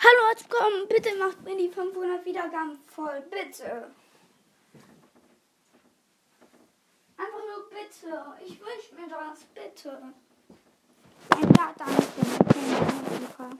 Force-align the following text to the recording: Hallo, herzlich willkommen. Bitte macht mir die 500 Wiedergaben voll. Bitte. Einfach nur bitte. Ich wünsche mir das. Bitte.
Hallo, 0.00 0.28
herzlich 0.28 0.48
willkommen. 0.48 0.86
Bitte 0.88 1.16
macht 1.16 1.42
mir 1.42 1.56
die 1.56 1.68
500 1.68 2.24
Wiedergaben 2.24 2.78
voll. 2.86 3.20
Bitte. 3.22 3.90
Einfach 7.16 7.42
nur 7.48 7.68
bitte. 7.68 8.24
Ich 8.46 8.60
wünsche 8.60 8.94
mir 8.94 9.08
das. 9.08 9.44
Bitte. 9.46 10.14